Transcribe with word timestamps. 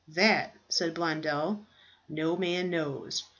"That," 0.07 0.55
said 0.67 0.95
Blondel, 0.95 1.67
"no 2.09 2.35
man 2.35 2.71
knows. 2.71 3.23